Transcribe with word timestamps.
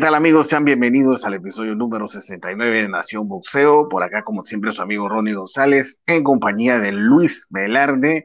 ¿Qué 0.00 0.06
tal 0.06 0.14
amigos? 0.14 0.48
Sean 0.48 0.64
bienvenidos 0.64 1.26
al 1.26 1.34
episodio 1.34 1.74
número 1.74 2.08
69 2.08 2.84
de 2.84 2.88
Nación 2.88 3.28
Boxeo. 3.28 3.86
Por 3.86 4.02
acá, 4.02 4.24
como 4.24 4.46
siempre, 4.46 4.72
su 4.72 4.80
amigo 4.80 5.10
Ronnie 5.10 5.34
González, 5.34 6.00
en 6.06 6.24
compañía 6.24 6.78
de 6.78 6.90
Luis 6.90 7.46
Velarde. 7.50 8.24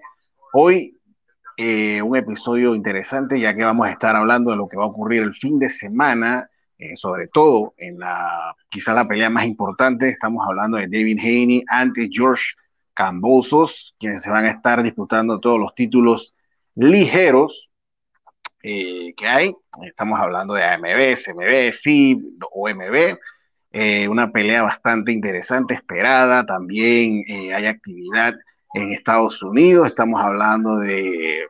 Hoy 0.54 0.98
eh, 1.58 2.02
un 2.02 2.16
episodio 2.16 2.76
interesante, 2.76 3.42
ya 3.42 3.54
que 3.54 3.66
vamos 3.66 3.88
a 3.88 3.92
estar 3.92 4.16
hablando 4.16 4.52
de 4.52 4.56
lo 4.56 4.70
que 4.70 4.78
va 4.78 4.86
a 4.86 4.88
ocurrir 4.88 5.24
el 5.24 5.36
fin 5.36 5.60
de 5.60 5.68
semana, 5.68 6.50
eh, 6.78 6.96
sobre 6.96 7.28
todo 7.28 7.74
en 7.76 8.00
la, 8.00 8.56
quizá 8.70 8.94
la 8.94 9.06
pelea 9.06 9.30
más 9.30 9.46
importante. 9.46 10.08
Estamos 10.08 10.48
hablando 10.48 10.78
de 10.78 10.88
David 10.88 11.20
Haney 11.20 11.66
ante 11.68 12.08
George 12.10 12.54
Cambosos, 12.94 13.98
quienes 14.00 14.24
se 14.24 14.30
van 14.30 14.46
a 14.46 14.52
estar 14.52 14.82
disputando 14.82 15.42
todos 15.42 15.60
los 15.60 15.76
títulos 15.76 16.38
ligeros 16.76 17.70
eh, 18.68 19.14
que 19.16 19.28
hay. 19.28 19.54
Estamos 19.84 20.20
hablando 20.20 20.56
de 20.56 20.64
AMB, 20.64 21.16
CMB, 21.16 21.72
FIB, 21.72 22.20
OMB. 22.52 23.16
Eh, 23.72 24.08
una 24.08 24.32
pelea 24.32 24.64
bastante 24.64 25.12
interesante, 25.12 25.76
esperada. 25.76 26.44
También 26.48 27.24
eh, 27.28 27.54
hay 27.54 27.68
actividad 27.68 28.34
en 28.74 28.92
Estados 28.92 29.44
Unidos. 29.44 29.86
Estamos 29.86 30.20
hablando 30.20 30.80
de 30.80 31.46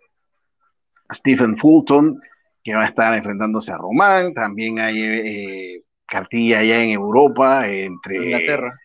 Stephen 1.10 1.58
Fulton, 1.58 2.20
que 2.62 2.76
va 2.76 2.84
a 2.84 2.88
estar 2.88 3.14
enfrentándose 3.14 3.72
a 3.72 3.78
Román. 3.78 4.34
También 4.34 4.80
hay 4.80 5.82
cartilla 6.06 6.60
allá 6.60 6.84
en 6.84 6.90
Europa, 6.90 7.66
entre. 7.66 8.26
Inglaterra. 8.26 8.78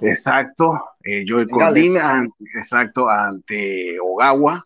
Exacto. 0.00 0.72
Joey 1.26 1.46
Corbin, 1.48 1.98
exacto, 2.56 3.10
ante 3.10 3.98
Ogawa. 4.00 4.64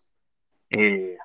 Eh, 0.69 1.17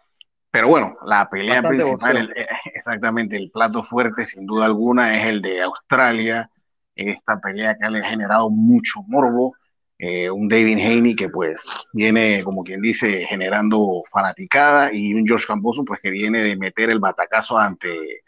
pero 0.51 0.69
bueno, 0.69 0.97
la 1.05 1.29
pelea 1.29 1.63
principal, 1.63 2.33
eh, 2.35 2.47
exactamente, 2.75 3.37
el 3.37 3.51
plato 3.51 3.83
fuerte 3.83 4.25
sin 4.25 4.47
duda 4.47 4.65
alguna 4.65 5.21
es 5.21 5.27
el 5.27 5.43
de 5.43 5.63
Australia, 5.63 6.51
esta 6.95 7.39
pelea 7.39 7.77
que 7.79 7.91
le 7.91 8.01
ha 8.01 8.09
generado 8.09 8.49
mucho 8.51 9.03
morbo, 9.07 9.55
eh, 9.99 10.31
un 10.31 10.49
David 10.49 10.79
Haney 10.79 11.15
que 11.15 11.29
pues 11.29 11.65
viene, 11.93 12.43
como 12.45 12.65
quien 12.65 12.81
dice, 12.81 13.27
generando 13.27 14.03
fanaticada 14.11 14.93
y 14.93 15.13
un 15.13 15.27
George 15.27 15.47
Camposo 15.47 15.85
pues 15.85 16.01
que 16.01 16.11
viene 16.11 16.43
de 16.43 16.57
meter 16.57 16.91
el 16.91 17.01
batacazo 17.01 17.59
ante 17.59 18.23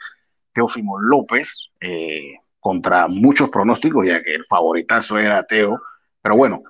Teófimo 0.53 0.99
López 0.99 1.71
eh, 1.81 2.35
contra 2.59 3.09
muchos 3.09 3.51
pronósticos, 3.51 4.07
ya 4.07 4.23
que 4.23 4.35
el 4.35 4.45
favoritazo 4.47 5.19
era 5.19 5.43
Teo, 5.45 5.81
pero 6.21 6.37
bueno, 6.37 6.63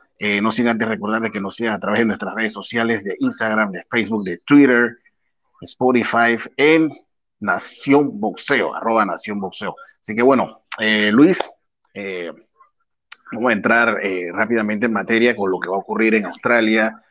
no 0.43 0.53
sin 0.53 0.69
antes 0.69 0.87
recordarles 0.87 1.33
que 1.33 1.41
nos 1.41 1.57
sigan 1.57 1.73
a 1.73 1.81
través 1.81 2.01
de 2.01 2.05
nuestras 2.05 2.35
redes 2.35 2.53
sociales 2.53 3.03
de 3.03 3.17
Instagram, 3.21 3.73
de 3.73 3.83
Facebook, 3.91 4.23
de 4.23 4.37
Twitter, 4.45 4.99
Spotify 5.61 6.39
en 6.57 6.91
Nación 7.41 8.21
Boxeo, 8.21 8.75
arroba 8.75 9.05
Nación 9.05 9.41
Boxeo. 9.41 9.75
Así 10.01 10.15
que 10.15 10.23
bueno, 10.23 10.63
eh, 10.79 11.11
Luis, 11.13 11.41
eh, 11.95 12.33
vamos 13.33 13.51
a 13.51 13.55
entrar 13.55 14.05
eh, 14.05 14.31
rápidamente 14.33 14.87
en 14.87 14.93
materia 14.93 15.35
con 15.37 15.51
lo 15.51 15.59
que 15.59 15.69
va 15.69 15.77
a 15.77 15.81
ocurrir 15.81 16.15
en 16.15 16.27
Australia. 16.27 17.03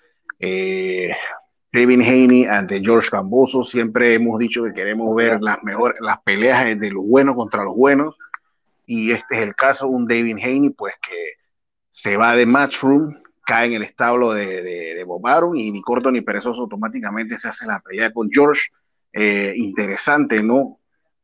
Devin 1.72 2.02
Haney 2.02 2.45
ante 2.45 2.81
George 2.81 3.09
Camboso. 3.09 3.64
Siempre 3.64 4.14
hemos 4.14 4.39
dicho 4.39 4.64
que 4.64 4.73
queremos 4.73 5.14
ver 5.16 5.42
las 5.42 5.61
mejores, 5.64 6.00
las 6.02 6.20
peleas 6.22 6.80
de 6.80 6.92
los 6.92 7.05
buenos 7.05 7.36
contra 7.36 7.64
los 7.64 7.75
buenos. 7.75 8.16
Y 8.86 9.11
este 9.11 9.36
es 9.36 9.42
el 9.42 9.55
caso, 9.55 9.88
un 9.88 10.08
Devin 10.08 10.39
Haney, 10.39 10.71
pues 10.71 10.95
que 11.08 11.33
se 11.89 12.17
va 12.17 12.36
de 12.36 12.45
Matchroom 12.45 13.16
cae 13.49 13.65
en 13.65 13.73
el 13.73 13.82
establo 13.82 14.32
de, 14.32 14.61
de, 14.61 15.04
Bob 15.05 15.26
Arum 15.26 15.55
y 15.55 15.71
ni 15.71 15.82
corto 15.82 16.11
ni 16.11 16.21
perezoso 16.21 16.61
automáticamente 16.61 17.36
se 17.36 17.48
hace 17.48 17.65
la 17.65 17.80
pelea 17.80 18.14
con 18.14 18.30
George. 18.32 18.70
Eh, 19.11 19.54
interesante, 19.55 20.43
¿no? 20.43 20.80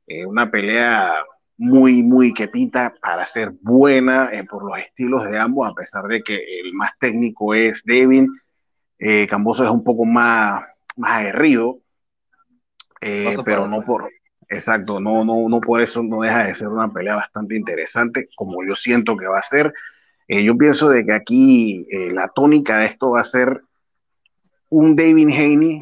Eh, 0.07 0.25
una 0.25 0.49
pelea 0.49 1.23
muy, 1.57 2.01
muy 2.01 2.33
que 2.33 2.47
pinta 2.47 2.95
para 2.99 3.27
ser 3.27 3.51
buena 3.61 4.31
eh, 4.33 4.43
por 4.43 4.65
los 4.65 4.79
estilos 4.79 5.29
de 5.29 5.37
ambos, 5.37 5.69
a 5.69 5.75
pesar 5.75 6.05
de 6.05 6.23
que 6.23 6.35
el 6.61 6.73
más 6.73 6.93
técnico 6.99 7.53
es 7.53 7.83
Devin. 7.83 8.27
Camboso 9.29 9.63
es 9.63 9.69
un 9.69 9.83
poco 9.83 10.03
más, 10.03 10.63
más 10.97 11.19
aguerrido, 11.19 11.77
pero 13.45 13.67
no 13.67 13.83
por, 13.83 14.09
exacto, 14.49 14.99
no, 14.99 15.23
no, 15.23 15.47
no 15.47 15.61
por 15.61 15.79
eso 15.79 16.01
no 16.01 16.21
deja 16.21 16.45
de 16.45 16.55
ser 16.55 16.69
una 16.69 16.91
pelea 16.91 17.17
bastante 17.17 17.55
interesante, 17.55 18.29
como 18.35 18.65
yo 18.65 18.75
siento 18.75 19.15
que 19.15 19.27
va 19.27 19.37
a 19.37 19.43
ser. 19.43 19.71
Eh, 20.27 20.43
yo 20.43 20.57
pienso 20.57 20.89
de 20.89 21.05
que 21.05 21.13
aquí 21.13 21.85
eh, 21.91 22.11
la 22.11 22.29
tónica 22.29 22.79
de 22.79 22.87
esto 22.87 23.11
va 23.11 23.21
a 23.21 23.25
ser 23.25 23.61
un 24.69 24.95
David 24.95 25.29
Haney, 25.29 25.81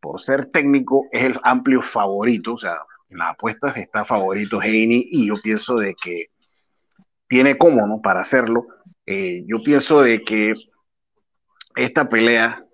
por 0.00 0.20
ser 0.20 0.50
técnico, 0.50 1.06
es 1.12 1.24
el 1.24 1.40
amplio 1.44 1.80
favorito, 1.80 2.54
o 2.54 2.58
sea, 2.58 2.76
en 3.08 3.18
las 3.18 3.30
apuestas 3.30 3.76
está 3.76 4.04
favorito 4.04 4.60
Haney 4.60 5.06
y 5.10 5.28
yo 5.28 5.34
pienso 5.42 5.76
de 5.76 5.94
que 5.94 6.26
tiene 7.28 7.56
cómo, 7.56 8.02
Para 8.02 8.20
hacerlo. 8.20 8.66
Eh, 9.06 9.44
yo 9.46 9.62
pienso 9.62 10.02
de 10.02 10.22
que 10.22 10.54
esta 11.76 12.08
pelea, 12.08 12.64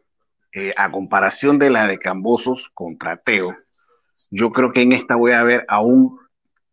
a 0.76 0.90
comparación 0.90 1.58
de 1.58 1.70
la 1.70 1.86
de 1.86 1.98
Cambosos 1.98 2.70
contra 2.74 3.16
Teo, 3.16 3.56
yo 4.30 4.50
creo 4.50 4.72
que 4.72 4.82
en 4.82 4.92
esta 4.92 5.14
voy 5.14 5.32
a 5.32 5.44
ver 5.44 5.64
a 5.68 5.80
un 5.80 6.18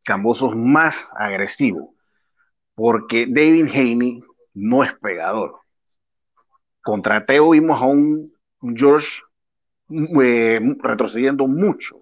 Cambosos 0.03 0.55
más 0.55 1.13
agresivo, 1.17 1.93
porque 2.75 3.27
David 3.29 3.67
Haney 3.73 4.23
no 4.57 4.83
es 4.83 4.93
pegador. 4.99 5.59
Contra 6.81 7.25
Teo 7.25 7.51
vimos 7.51 7.81
a 7.81 7.85
un, 7.85 8.33
George 8.75 9.21
eh, 10.21 10.59
retrocediendo 10.81 11.47
mucho. 11.47 12.01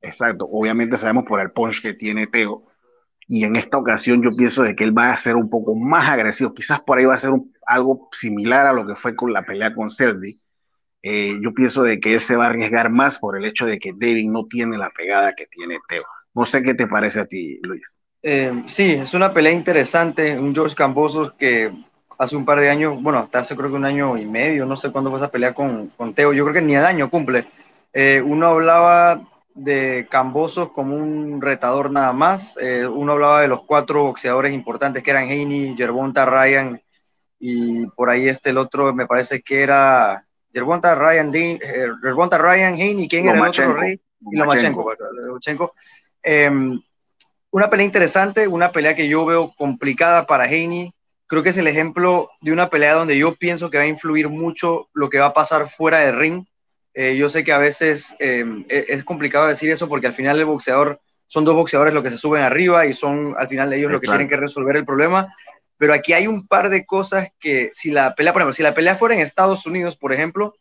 exacto, 0.00 0.46
obviamente 0.50 0.96
sabemos 0.96 1.24
por 1.24 1.40
el 1.40 1.52
punch 1.52 1.80
que 1.80 1.94
tiene 1.94 2.26
Teo. 2.26 2.64
Y 3.28 3.44
en 3.44 3.56
esta 3.56 3.78
ocasión 3.78 4.22
yo 4.22 4.34
pienso 4.36 4.62
de 4.62 4.74
que 4.74 4.84
él 4.84 4.96
va 4.96 5.12
a 5.12 5.16
ser 5.16 5.36
un 5.36 5.48
poco 5.48 5.74
más 5.74 6.10
agresivo. 6.10 6.52
Quizás 6.52 6.80
por 6.80 6.98
ahí 6.98 7.04
va 7.04 7.14
a 7.14 7.18
ser 7.18 7.30
algo 7.66 8.08
similar 8.12 8.66
a 8.66 8.72
lo 8.72 8.86
que 8.86 8.96
fue 8.96 9.16
con 9.16 9.32
la 9.32 9.44
pelea 9.44 9.74
con 9.74 9.88
Selby. 9.88 10.38
Eh, 11.02 11.38
yo 11.42 11.54
pienso 11.54 11.82
de 11.82 11.98
que 11.98 12.14
él 12.14 12.20
se 12.20 12.36
va 12.36 12.44
a 12.44 12.48
arriesgar 12.48 12.90
más 12.90 13.18
por 13.18 13.36
el 13.36 13.44
hecho 13.44 13.64
de 13.64 13.78
que 13.78 13.92
David 13.92 14.28
no 14.28 14.46
tiene 14.46 14.76
la 14.76 14.90
pegada 14.90 15.34
que 15.34 15.46
tiene 15.46 15.78
Teo. 15.88 16.04
No 16.34 16.44
sé 16.44 16.62
qué 16.62 16.74
te 16.74 16.86
parece 16.86 17.20
a 17.20 17.26
ti, 17.26 17.58
Luis. 17.62 17.96
Eh, 18.22 18.62
sí, 18.66 18.92
es 18.92 19.14
una 19.14 19.32
pelea 19.32 19.52
interesante. 19.52 20.38
Un 20.38 20.54
George 20.54 20.74
Cambosos 20.76 21.32
que 21.32 21.72
hace 22.18 22.36
un 22.36 22.44
par 22.44 22.60
de 22.60 22.70
años, 22.70 23.02
bueno, 23.02 23.18
hasta 23.18 23.40
hace 23.40 23.56
creo 23.56 23.70
que 23.70 23.76
un 23.76 23.84
año 23.84 24.16
y 24.16 24.26
medio, 24.26 24.64
no 24.64 24.76
sé 24.76 24.92
cuándo 24.92 25.10
fue 25.10 25.18
esa 25.18 25.30
pelea 25.30 25.54
con, 25.54 25.88
con 25.88 26.14
Teo, 26.14 26.32
yo 26.32 26.44
creo 26.44 26.54
que 26.54 26.62
ni 26.62 26.76
el 26.76 26.84
año 26.84 27.10
cumple. 27.10 27.48
Eh, 27.92 28.22
uno 28.24 28.46
hablaba 28.46 29.20
de 29.54 30.06
Cambosos 30.08 30.70
como 30.70 30.96
un 30.96 31.42
retador 31.42 31.90
nada 31.90 32.12
más. 32.12 32.56
Eh, 32.60 32.86
uno 32.86 33.12
hablaba 33.12 33.42
de 33.42 33.48
los 33.48 33.64
cuatro 33.64 34.04
boxeadores 34.04 34.52
importantes 34.52 35.02
que 35.02 35.10
eran 35.10 35.24
Haney, 35.24 35.74
Gervonta, 35.76 36.24
Ryan 36.24 36.80
y 37.40 37.86
por 37.86 38.08
ahí 38.08 38.28
este 38.28 38.50
el 38.50 38.58
otro 38.58 38.94
me 38.94 39.06
parece 39.06 39.42
que 39.42 39.62
era 39.62 40.22
Gervonta, 40.52 40.94
Ryan, 40.94 41.32
Dean, 41.32 41.58
Ryan, 42.00 42.74
Haney, 42.74 43.08
¿quién 43.08 43.28
era 43.28 43.38
el 43.38 43.48
otro 43.48 43.74
rey? 43.74 44.00
Y 44.30 44.36
Lomachenko. 44.36 44.94
Lomachenko. 45.26 45.72
Una 47.52 47.68
pelea 47.68 47.84
interesante, 47.84 48.48
una 48.48 48.72
pelea 48.72 48.96
que 48.96 49.08
yo 49.08 49.26
veo 49.26 49.52
complicada 49.54 50.26
para 50.26 50.44
Haney. 50.44 50.94
Creo 51.26 51.42
que 51.42 51.50
es 51.50 51.58
el 51.58 51.66
ejemplo 51.66 52.30
de 52.40 52.50
una 52.50 52.70
pelea 52.70 52.94
donde 52.94 53.18
yo 53.18 53.34
pienso 53.34 53.68
que 53.68 53.76
va 53.76 53.84
a 53.84 53.88
influir 53.88 54.30
mucho 54.30 54.88
lo 54.94 55.10
que 55.10 55.18
va 55.18 55.26
a 55.26 55.34
pasar 55.34 55.68
fuera 55.68 55.98
del 55.98 56.16
ring. 56.16 56.46
Eh, 56.94 57.14
yo 57.14 57.28
sé 57.28 57.44
que 57.44 57.52
a 57.52 57.58
veces 57.58 58.16
eh, 58.20 58.42
e-, 58.70 58.86
es 58.88 59.04
complicado 59.04 59.46
decir 59.46 59.70
eso 59.70 59.86
porque 59.86 60.06
al 60.06 60.14
final 60.14 60.38
el 60.38 60.46
boxeador 60.46 60.98
son 61.26 61.44
dos 61.44 61.54
boxeadores 61.54 61.92
los 61.92 62.02
que 62.02 62.08
se 62.08 62.16
suben 62.16 62.42
arriba 62.42 62.86
y 62.86 62.94
son 62.94 63.34
al 63.36 63.48
final 63.48 63.70
ellos 63.74 63.92
los 63.92 64.00
que 64.00 64.06
tienen 64.06 64.28
que 64.28 64.36
resolver 64.36 64.76
el 64.76 64.86
problema. 64.86 65.34
Pero 65.76 65.92
aquí 65.92 66.14
hay 66.14 66.26
un 66.26 66.46
par 66.46 66.70
de 66.70 66.86
cosas 66.86 67.28
que 67.38 67.68
si 67.74 67.90
la 67.90 68.14
pelea, 68.14 68.32
por 68.32 68.40
ejemplo, 68.40 68.54
si 68.54 68.62
la 68.62 68.74
pelea 68.74 68.96
fuera 68.96 69.14
en 69.14 69.20
Estados 69.20 69.66
Unidos, 69.66 69.94
por 69.98 70.14
ejemplo, 70.14 70.54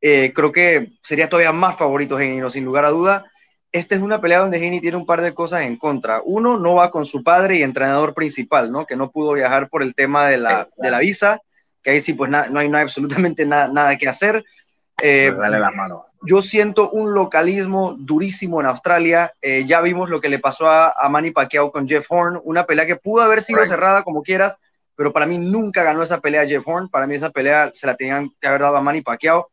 eh, 0.00 0.32
creo 0.34 0.50
que 0.50 0.90
sería 1.04 1.28
todavía 1.28 1.52
más 1.52 1.76
favorito 1.76 2.16
Haney, 2.16 2.50
sin 2.50 2.64
lugar 2.64 2.84
a 2.84 2.90
duda 2.90 3.30
esta 3.72 3.94
es 3.94 4.00
una 4.00 4.20
pelea 4.20 4.38
donde 4.38 4.58
Haney 4.58 4.80
tiene 4.80 4.96
un 4.96 5.06
par 5.06 5.20
de 5.20 5.34
cosas 5.34 5.62
en 5.62 5.76
contra. 5.76 6.22
Uno, 6.24 6.58
no 6.58 6.74
va 6.74 6.90
con 6.90 7.04
su 7.04 7.22
padre 7.22 7.56
y 7.56 7.62
entrenador 7.62 8.14
principal, 8.14 8.72
¿no? 8.72 8.86
Que 8.86 8.96
no 8.96 9.10
pudo 9.10 9.32
viajar 9.32 9.68
por 9.68 9.82
el 9.82 9.94
tema 9.94 10.26
de 10.26 10.38
la, 10.38 10.66
de 10.76 10.90
la 10.90 11.00
visa, 11.00 11.40
que 11.82 11.90
ahí 11.90 12.00
sí, 12.00 12.14
pues 12.14 12.30
no 12.30 12.58
hay, 12.58 12.68
no 12.68 12.78
absolutamente 12.78 13.44
nada, 13.44 13.68
nada 13.68 13.96
que 13.96 14.08
hacer. 14.08 14.44
Eh, 15.02 15.32
dale 15.36 15.60
la 15.60 15.70
mano. 15.70 16.06
Yo 16.22 16.40
siento 16.40 16.90
un 16.90 17.12
localismo 17.12 17.94
durísimo 17.98 18.60
en 18.60 18.66
Australia. 18.66 19.32
Eh, 19.42 19.64
ya 19.66 19.80
vimos 19.80 20.08
lo 20.08 20.20
que 20.20 20.28
le 20.28 20.38
pasó 20.38 20.68
a, 20.68 20.94
Manny 21.10 21.30
Pacquiao 21.30 21.70
con 21.70 21.86
Jeff 21.86 22.06
Horn, 22.08 22.40
una 22.44 22.64
pelea 22.64 22.86
que 22.86 22.96
pudo 22.96 23.22
haber 23.22 23.42
sido 23.42 23.64
cerrada 23.66 24.02
como 24.02 24.22
quieras, 24.22 24.56
pero 24.96 25.12
para 25.12 25.26
mí 25.26 25.38
nunca 25.38 25.82
ganó 25.82 26.02
esa 26.02 26.20
pelea 26.20 26.46
Jeff 26.46 26.66
Horn. 26.66 26.88
Para 26.88 27.06
mí 27.06 27.14
esa 27.14 27.30
pelea 27.30 27.70
se 27.74 27.86
la 27.86 27.94
tenían 27.94 28.30
que 28.40 28.48
haber 28.48 28.62
dado 28.62 28.78
a 28.78 28.80
Manny 28.80 29.02
Pacquiao. 29.02 29.50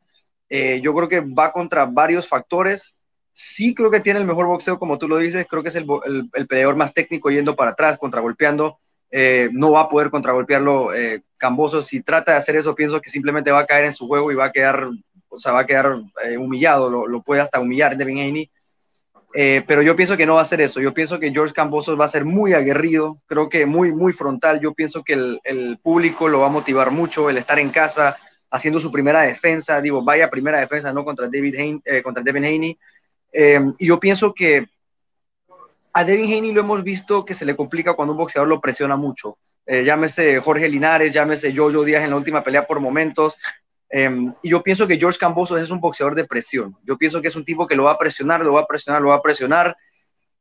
Eh, 0.49 0.79
yo 0.81 0.93
creo 0.95 1.09
que 1.09 1.19
va 1.19 1.51
contra 1.51 1.85
varios 1.85 2.27
factores 2.27 2.97
Sí 3.33 3.73
creo 3.73 3.91
que 3.91 3.99
tiene 3.99 4.19
el 4.19 4.25
mejor 4.25 4.45
boxeo, 4.45 4.79
como 4.79 4.97
tú 4.97 5.07
lo 5.07 5.17
dices, 5.17 5.45
creo 5.49 5.63
que 5.63 5.69
es 5.69 5.75
el, 5.75 5.85
el, 6.33 6.47
peleador 6.47 6.75
más 6.75 6.93
técnico 6.93 7.31
yendo 7.31 7.55
para 7.55 7.71
atrás, 7.71 7.97
contragolpeando. 7.97 8.77
Eh, 9.11 9.49
no 9.51 9.71
va 9.71 9.81
a 9.81 9.89
poder 9.89 10.09
contragolpearlo 10.09 10.93
eh, 10.93 11.21
Camboso. 11.43 11.81
Si 11.81 12.01
trata 12.01 12.31
de 12.31 12.37
hacer 12.37 12.55
eso, 12.55 12.73
pienso 12.73 13.01
que 13.01 13.09
simplemente 13.09 13.51
va 13.51 13.59
a 13.59 13.65
caer 13.65 13.85
en 13.85 13.93
su 13.93 14.07
juego 14.07 14.31
y 14.31 14.35
va 14.35 14.45
a 14.45 14.51
quedar, 14.51 14.87
o 15.27 15.37
sea, 15.37 15.51
va 15.51 15.59
a 15.59 15.65
quedar 15.65 15.99
eh, 16.23 16.37
humillado, 16.37 16.89
lo, 16.89 17.21
puede 17.21 17.41
hasta 17.41 17.59
humillar 17.59 17.97
Devin 17.97 18.19
Haney. 18.19 18.49
Eh, 19.35 19.63
pero 19.67 19.81
yo 19.81 19.95
pienso 19.95 20.15
que 20.15 20.25
no 20.25 20.35
va 20.35 20.41
a 20.41 20.45
ser 20.45 20.61
eso. 20.61 20.79
Yo 20.79 20.93
pienso 20.93 21.19
que 21.19 21.31
George 21.31 21.53
Cambosos 21.53 21.99
va 21.99 22.05
a 22.05 22.07
ser 22.07 22.23
muy 22.23 22.53
aguerrido, 22.53 23.19
creo 23.25 23.49
que 23.49 23.65
muy, 23.65 23.91
muy 23.91 24.13
frontal. 24.13 24.59
Yo 24.61 24.73
pienso 24.73 25.03
que 25.03 25.13
el, 25.13 25.79
público 25.81 26.29
lo 26.29 26.39
va 26.39 26.45
a 26.45 26.51
motivar 26.51 26.91
mucho, 26.91 27.29
el 27.29 27.37
estar 27.37 27.59
en 27.59 27.71
casa 27.71 28.15
haciendo 28.51 28.79
su 28.79 28.91
primera 28.91 29.23
defensa, 29.23 29.81
digo, 29.81 30.03
vaya 30.03 30.29
primera 30.29 30.59
defensa, 30.59 30.93
¿no? 30.93 31.03
Contra 31.03 31.25
David 31.25 31.81
eh, 31.83 32.03
contra 32.03 32.23
Devin 32.23 32.45
Haney. 32.45 32.77
Eh, 33.33 33.59
y 33.79 33.87
yo 33.87 33.99
pienso 33.99 34.33
que 34.33 34.67
a 35.91 36.03
Devin 36.05 36.31
Haney 36.31 36.53
lo 36.53 36.61
hemos 36.61 36.83
visto 36.83 37.25
que 37.25 37.33
se 37.33 37.45
le 37.45 37.55
complica 37.55 37.93
cuando 37.93 38.13
un 38.13 38.17
boxeador 38.17 38.47
lo 38.47 38.61
presiona 38.61 38.95
mucho. 38.95 39.37
llámese 39.67 40.39
Jorge 40.39 40.67
Linares, 40.67 41.13
llámese 41.13 41.55
Jojo 41.55 41.83
Díaz 41.83 42.03
en 42.03 42.09
la 42.09 42.15
última 42.15 42.43
pelea 42.43 42.65
por 42.65 42.79
momentos. 42.79 43.37
Em, 43.95 44.33
y 44.41 44.49
yo 44.49 44.63
pienso 44.63 44.87
que 44.87 44.97
George 44.97 45.19
Cambosos 45.19 45.61
es 45.61 45.69
un 45.69 45.79
boxeador 45.79 46.15
de 46.15 46.25
presión. 46.25 46.75
Yo 46.83 46.97
pienso 46.97 47.21
que 47.21 47.27
es 47.27 47.35
un 47.35 47.45
tipo 47.45 47.67
que 47.67 47.75
lo 47.75 47.83
va 47.83 47.91
a 47.91 47.97
presionar, 47.99 48.43
lo 48.43 48.53
va 48.53 48.61
a 48.61 48.65
presionar, 48.65 49.03
lo 49.03 49.09
va 49.09 49.17
a 49.17 49.21
presionar. 49.21 49.77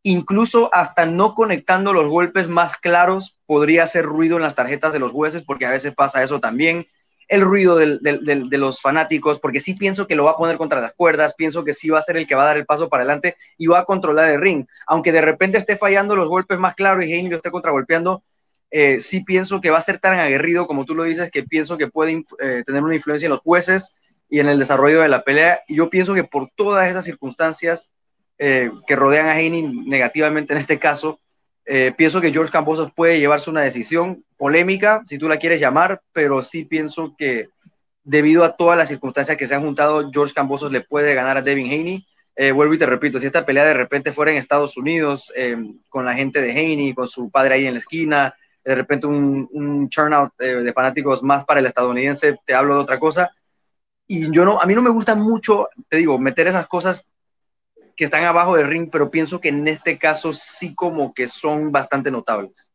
Incluso 0.03 0.71
hasta 0.73 1.05
no 1.05 1.35
conectando 1.35 1.93
los 1.93 2.09
golpes 2.09 2.49
más 2.49 2.79
claros, 2.79 3.37
podría 3.45 3.85
hacer 3.85 4.07
ruido 4.07 4.37
en 4.37 4.43
las 4.43 4.55
tarjetas 4.55 4.95
de 4.95 5.01
los 5.01 5.13
jueces, 5.13 5.43
porque 5.43 5.67
a 5.67 5.71
veces 5.71 5.95
pasa 5.95 6.23
eso 6.23 6.41
también. 6.41 6.87
El 7.33 7.41
ruido 7.41 7.77
de 7.77 8.59
los 8.59 8.83
fanáticos, 8.83 9.41
porque 9.41 9.59
sí 9.59 9.73
pienso 9.75 10.07
que 10.07 10.15
lo 10.15 10.25
va 10.25 10.33
a 10.33 10.37
poner 10.37 10.59
contra 10.59 10.83
las 10.83 10.93
cuerdas, 10.93 11.35
pienso 11.35 11.65
que 11.65 11.73
sí 11.73 11.89
va 11.89 11.99
a 11.99 12.03
ser 12.03 12.19
el 12.19 12.27
que 12.27 12.35
va 12.35 12.43
a 12.43 12.47
dar 12.47 12.59
el 12.59 12.67
paso 12.67 12.91
para 12.91 13.05
adelante 13.05 13.37
y 13.57 13.69
va 13.69 13.79
a 13.79 13.85
controlar 13.87 14.29
el 14.31 14.39
ring. 14.39 14.67
Aunque 14.87 15.13
de 15.13 15.23
repente 15.23 15.57
esté 15.57 15.79
fallando 15.79 16.15
los 16.15 16.29
golpes 16.29 16.59
más 16.59 16.75
claros 16.75 17.07
y 17.07 17.13
Haney 17.15 17.29
lo 17.29 17.37
esté 17.37 17.51
contragolpeando, 17.51 18.23
eh, 18.71 19.01
sí 19.01 19.25
pienso 19.25 19.63
que 19.63 19.71
va 19.71 19.79
a 19.79 19.81
ser 19.81 19.99
tan 19.99 20.19
aguerrido 20.19 20.67
como 20.67 20.85
tú 20.85 20.95
lo 20.95 21.05
dices, 21.05 21.31
que 21.31 21.43
pienso 21.43 21.79
que 21.79 21.89
puede 21.89 22.23
eh, 22.39 22.63
tener 22.67 22.83
una 22.83 22.95
influencia 22.95 23.27
en 23.27 23.33
los 23.33 23.41
jueces 23.41 23.95
y 24.29 24.41
en 24.41 24.49
el 24.49 24.59
desarrollo 24.59 25.01
de 25.01 25.09
la 25.09 25.23
pelea. 25.23 25.63
Y 25.69 25.77
yo 25.77 25.89
pienso 25.89 26.13
que 26.13 26.25
por 26.25 26.51
todas 26.55 26.91
esas 26.91 27.05
circunstancias 27.05 27.91
eh, 28.39 28.71
que 28.87 28.97
rodean 28.97 29.29
a 29.29 29.33
Haney 29.33 29.63
negativamente 29.87 30.53
en 30.53 30.59
este 30.59 30.79
caso, 30.79 31.19
pienso 31.65 32.21
que 32.21 32.33
George 32.33 32.53
Cambosos 32.53 32.93
puede 32.93 33.19
llevarse 33.19 33.51
una 33.51 33.63
decisión 33.63 34.25
polémica, 34.37 35.03
si 35.05 35.19
tú 35.19 35.29
la 35.29 35.39
quieres 35.39 35.61
llamar, 35.61 36.03
pero 36.13 36.43
sí 36.43 36.65
pienso 36.65 37.15
que 37.17 37.49
debido 38.05 38.45
a 38.45 38.57
todas 38.57 38.77
las 38.77 38.89
circunstancias 38.89 39.37
que 39.37 39.47
se 39.47 39.55
han 39.55 39.63
juntado, 39.63 40.11
George 40.13 40.35
Cambosos 40.35 40.73
le 40.73 40.81
puede 40.81 41.15
ganar 41.15 41.37
a 41.37 41.43
Devin 41.43 41.67
Haney. 41.67 42.07
vuelvo 42.53 42.75
y 42.75 42.79
te 42.79 42.87
repito, 42.87 43.21
si 43.21 43.27
esta 43.27 43.47
pelea 43.47 43.65
de 43.65 43.75
repente 43.75 44.13
fuera 44.13 44.33
en 44.33 44.39
Estados 44.39 44.77
Unidos, 44.77 45.33
con 45.89 46.05
la 46.05 46.15
gente 46.15 46.41
de 46.41 46.51
Haney, 46.51 46.95
con 46.95 47.07
su 47.07 47.31
padre 47.31 47.55
ahí 47.55 47.67
en 47.67 47.75
la 47.75 47.79
esquina, 47.79 48.35
de 48.65 48.75
repente 48.75 49.07
un, 49.07 49.49
un 49.53 49.89
turnout 49.89 50.33
de, 50.39 50.73
fanáticos 50.73 51.23
más 51.23 51.45
para 51.45 51.61
el 51.61 51.67
estadounidense, 51.67 52.39
te 52.45 52.55
hablo 52.55 52.75
de 52.75 52.81
otra 52.81 52.99
cosa. 52.99 53.35
Y 54.07 54.31
yo 54.31 54.45
no, 54.45 54.61
a 54.61 54.67
mí 54.67 54.75
no 54.75 54.83
me 54.83 54.91
gusta 54.91 55.15
mucho, 55.15 55.69
te 55.89 55.97
digo, 55.97 56.19
meter 56.19 56.47
esas 56.47 56.67
cosas 56.67 57.07
que 57.97 58.05
están 58.05 58.25
abajo 58.25 58.57
del 58.57 58.69
ring, 58.69 58.89
pero 58.91 59.11
pienso 59.11 59.41
que 59.41 59.49
en 59.49 59.67
este 59.69 59.99
caso 59.99 60.33
sí 60.33 60.75
como 60.75 61.13
que 61.13 61.29
son 61.29 61.73
bastante 61.73 62.11
notables. 62.11 62.71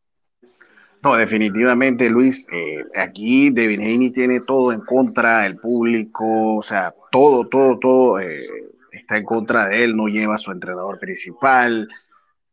No, 1.04 1.16
definitivamente, 1.16 2.10
Luis, 2.10 2.48
eh, 2.52 2.84
aquí 2.96 3.52
Devin 3.52 3.82
Haney 3.82 4.10
tiene 4.10 4.42
todo 4.42 4.72
en 4.74 4.82
contra, 4.82 5.46
el 5.46 5.58
público, 5.58 6.58
o 6.58 6.64
sea, 6.64 6.94
todo, 7.12 7.48
todo, 7.48 7.78
todo 7.78 8.20
eh, 8.20 8.42
está 8.92 9.18
en 9.18 9.24
contra 9.24 9.68
de 9.68 9.84
él, 9.84 9.96
no 9.96 10.08
lleva 10.08 10.36
a 10.36 10.40
su 10.40 10.52
entrenador 10.52 11.00
principal, 11.00 11.88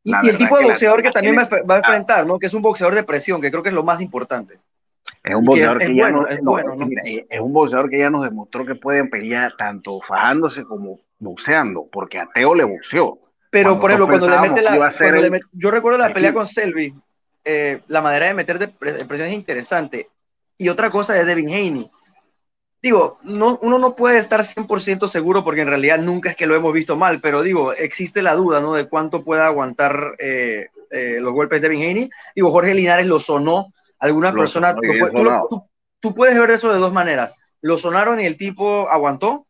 y, 0.05 0.29
el 0.29 0.37
tipo 0.37 0.59
de 0.59 0.65
boxeador 0.65 1.03
que 1.03 1.11
también 1.11 1.35
va, 1.35 1.75
a 1.75 1.79
enfrentar, 1.79 2.27
¿no? 2.27 2.39
Que 2.39 2.47
es 2.47 2.55
un 2.55 2.61
boxeador 2.61 2.95
de 2.95 3.05
presión, 3.05 3.41
que 3.41 3.51
creo 3.51 3.63
que 3.63 3.71
es 3.71 3.75
lo 3.75 3.83
más 3.83 4.03
importante. 4.03 4.61
Es 5.23 5.35
un 5.35 5.45
boxeador 5.45 5.79
que, 5.79 5.95
ya 5.95 6.11
no, 6.11 6.27
es 6.27 6.39
un 7.41 7.53
boxeador 7.53 7.89
que 7.89 7.99
ya 7.99 8.11
nos 8.11 8.23
demostró 8.23 8.67
que 8.67 8.75
pueden 8.75 9.09
pelear 9.09 9.57
tanto 9.57 10.01
fajándose 10.03 10.65
como 10.65 11.01
boxeando, 11.25 11.89
porque 11.91 12.19
a 12.19 12.29
Teo 12.33 12.55
le 12.55 12.65
boxeó. 12.65 13.19
Pero, 13.51 13.81
por 13.81 13.91
ejemplo, 13.91 14.09
cuando 14.09 14.29
le 14.29 14.41
mete 14.41 14.63
la. 14.63 14.91
yo 15.53 15.71
recuerdo 15.71 15.99
la 15.99 16.13
pelea 16.13 16.33
con 16.33 16.47
Selby, 16.47 16.95
eh, 17.45 17.81
la 17.89 18.01
manera 18.01 18.27
de 18.27 18.35
meter 18.35 18.59
de 18.59 18.69
presión 18.69 19.29
es 19.29 19.35
interesante. 19.35 20.09
Y 20.57 20.69
otra 20.69 20.91
cosa 20.91 21.15
de 21.15 21.25
Devin 21.25 21.51
Haney 21.51 21.91
digo, 22.85 23.19
no, 23.23 23.59
uno 23.63 23.79
no 23.79 23.97
puede 23.97 24.19
estar 24.19 24.41
100% 24.41 25.09
seguro 25.09 25.43
porque 25.43 25.63
en 25.63 25.69
realidad 25.69 25.99
nunca 25.99 26.29
es 26.29 26.37
que 26.37 26.47
lo 26.47 26.55
hemos 26.55 26.75
visto 26.75 26.97
mal, 26.97 27.19
pero 27.23 27.43
digo, 27.43 27.73
existe 27.73 28.21
la 28.21 28.35
duda, 28.35 28.61
¿no? 28.61 28.75
De 28.75 28.87
cuánto 28.87 29.25
pueda 29.25 29.47
aguantar 29.47 29.97
eh, 30.19 30.69
eh, 30.91 31.17
los 31.19 31.33
golpes 31.33 31.63
de 31.63 31.69
Devin 31.69 31.83
Haney. 31.83 32.11
Digo, 32.37 32.51
Jorge 32.51 32.75
Linares 32.75 33.07
lo 33.07 33.19
sonó, 33.19 33.73
algunas 33.99 34.35
personas, 34.35 34.77
tú, 35.99 36.15
puedes 36.15 36.39
ver 36.39 36.51
eso 36.51 36.71
de 36.75 36.79
dos 36.79 36.93
maneras. 36.93 37.35
Lo 37.63 37.79
sonaron 37.79 38.21
y 38.21 38.27
el 38.27 38.37
tipo 38.37 38.87
aguantó, 38.91 39.47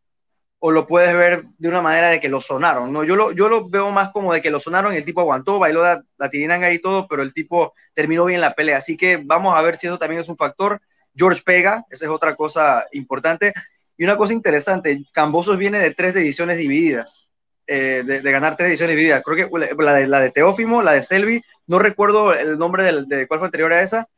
o 0.65 0.71
lo 0.71 0.87
puedes 0.87 1.13
ver 1.13 1.45
de 1.59 1.69
una 1.69 1.79
manera 1.79 2.09
de 2.09 2.19
que 2.19 2.27
lo 2.27 2.41
sonaron, 2.41 2.91
¿no? 2.91 3.03
Yo 3.03 3.15
lo, 3.15 3.31
yo 3.31 3.49
lo 3.49 3.69
veo 3.69 3.91
más 3.91 4.09
como 4.09 4.33
de 4.33 4.41
que 4.41 4.49
lo 4.49 4.59
sonaron 4.59 4.95
y 4.95 4.97
el 4.97 5.05
tipo 5.05 5.21
aguantó, 5.21 5.59
bailó 5.59 5.83
la, 5.83 6.03
la 6.17 6.27
tirinanga 6.27 6.73
y 6.73 6.79
todo, 6.79 7.07
pero 7.07 7.21
el 7.21 7.35
tipo 7.35 7.75
terminó 7.93 8.25
bien 8.25 8.41
la 8.41 8.55
pelea. 8.55 8.77
Así 8.77 8.97
que 8.97 9.17
vamos 9.17 9.55
a 9.55 9.61
ver 9.61 9.77
si 9.77 9.85
eso 9.85 9.99
también 9.99 10.21
es 10.21 10.27
un 10.27 10.37
factor. 10.37 10.81
George 11.15 11.43
pega, 11.45 11.85
esa 11.91 12.05
es 12.05 12.11
otra 12.11 12.35
cosa 12.35 12.83
importante. 12.93 13.53
Y 13.95 14.05
una 14.05 14.17
cosa 14.17 14.33
interesante, 14.33 15.03
Cambosos 15.11 15.59
viene 15.59 15.77
de 15.77 15.91
tres 15.91 16.15
ediciones 16.15 16.57
divididas, 16.57 17.29
eh, 17.67 18.01
de, 18.03 18.19
ganar 18.31 18.57
tres 18.57 18.69
ediciones 18.69 18.95
divididas. 18.95 19.21
Creo 19.23 19.47
que 19.47 19.83
la 19.83 19.93
de, 19.93 20.07
la 20.07 20.19
de 20.19 20.31
Teófimo, 20.31 20.81
la 20.81 20.93
de 20.93 21.03
Selby, 21.03 21.43
no 21.67 21.77
recuerdo 21.77 22.33
el 22.33 22.57
nombre 22.57 22.91
de, 22.91 23.27
cuál 23.27 23.39
fue 23.39 23.49
anterior 23.49 23.71
a 23.71 23.83
esa, 23.83 24.09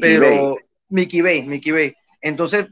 pero 0.00 0.56
Mickey 0.88 1.20
Bay, 1.20 1.46
Mickey 1.46 1.70
Bay. 1.70 1.94
Entonces, 2.20 2.66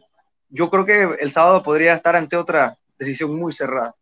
yo 0.48 0.68
creo 0.68 0.84
que 0.84 1.10
el 1.20 1.30
sábado 1.30 1.62
podría 1.62 1.94
estar 1.94 2.16
ante 2.16 2.36
otra 2.36 2.76
decisión 3.00 3.34
muy 3.34 3.52
cerrada. 3.52 3.94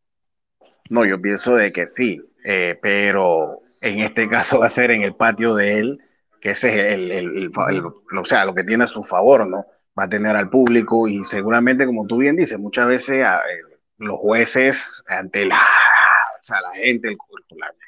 No, 0.90 1.04
yo 1.04 1.20
pienso 1.20 1.54
de 1.56 1.72
que 1.72 1.86
sí, 1.86 2.20
eh, 2.44 2.78
pero 2.82 3.62
en 3.80 4.00
este 4.00 4.28
caso 4.28 4.58
va 4.58 4.66
a 4.66 4.70
ser 4.70 4.90
en 4.90 5.02
el 5.02 5.14
patio 5.14 5.54
de 5.54 5.78
él 5.78 5.98
que 6.40 6.50
ese 6.50 6.68
es 6.68 6.94
el, 6.94 7.52
o 7.56 8.24
sea, 8.24 8.44
lo 8.44 8.54
que 8.54 8.64
tiene 8.64 8.84
a 8.84 8.88
su 8.88 9.02
favor, 9.02 9.46
¿no? 9.46 9.66
Va 9.98 10.04
a 10.04 10.08
tener 10.08 10.36
al 10.36 10.48
público 10.48 11.08
y 11.08 11.24
seguramente, 11.24 11.86
como 11.86 12.06
tú 12.06 12.18
bien 12.18 12.36
dices, 12.36 12.58
muchas 12.58 12.86
veces 12.86 13.24
eh, 13.24 13.60
los 13.98 14.18
jueces, 14.18 15.02
ante 15.08 15.46
la, 15.46 15.56
o 15.56 16.42
sea, 16.42 16.60
la 16.60 16.72
gente, 16.72 17.08
el, 17.08 17.18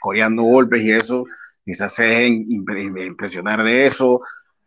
coreando 0.00 0.42
golpes 0.42 0.82
y 0.82 0.90
eso, 0.90 1.24
quizás 1.64 1.94
se 1.94 2.04
dejen 2.04 2.46
impresionar 2.50 3.62
de 3.62 3.86
eso 3.86 4.20